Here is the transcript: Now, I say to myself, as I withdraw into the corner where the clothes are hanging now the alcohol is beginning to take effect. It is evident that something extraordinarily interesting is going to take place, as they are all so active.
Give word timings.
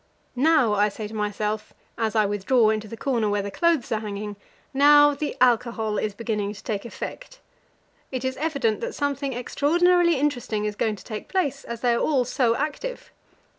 Now, 0.35 0.73
I 0.73 0.89
say 0.89 1.07
to 1.07 1.13
myself, 1.13 1.75
as 1.95 2.15
I 2.15 2.25
withdraw 2.25 2.71
into 2.71 2.87
the 2.87 2.97
corner 2.97 3.29
where 3.29 3.43
the 3.43 3.51
clothes 3.51 3.91
are 3.91 3.99
hanging 3.99 4.35
now 4.73 5.13
the 5.13 5.37
alcohol 5.39 5.99
is 5.99 6.15
beginning 6.15 6.53
to 6.53 6.63
take 6.63 6.85
effect. 6.85 7.39
It 8.11 8.25
is 8.25 8.35
evident 8.37 8.81
that 8.81 8.95
something 8.95 9.33
extraordinarily 9.33 10.15
interesting 10.15 10.65
is 10.65 10.75
going 10.75 10.95
to 10.95 11.03
take 11.03 11.27
place, 11.27 11.63
as 11.65 11.81
they 11.81 11.93
are 11.93 11.99
all 12.01 12.25
so 12.25 12.55
active. 12.55 13.11